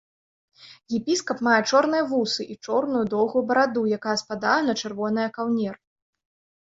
[0.99, 5.75] Епіскап мае чорныя вусы і чорную доўгую бараду, якая спадае на чырвонае каўнер.